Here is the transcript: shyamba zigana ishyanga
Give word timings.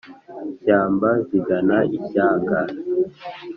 shyamba 0.61 1.09
zigana 1.27 1.77
ishyanga 1.97 2.57